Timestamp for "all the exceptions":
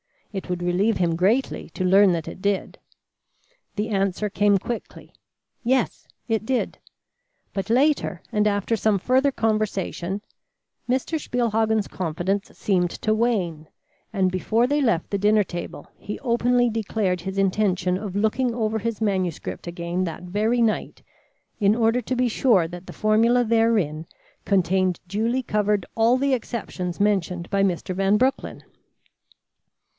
25.93-26.99